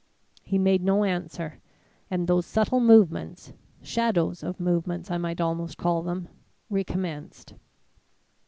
"He 0.41 0.57
made 0.57 0.83
no 0.83 1.03
answer; 1.03 1.59
and 2.09 2.25
those 2.25 2.47
subtle 2.47 2.79
movements 2.79 3.53
shadows 3.83 4.41
of 4.41 4.59
movements 4.59 5.11
I 5.11 5.19
might 5.19 5.39
almost 5.39 5.77
call 5.77 6.01
them 6.01 6.27
recommenced. 6.71 7.53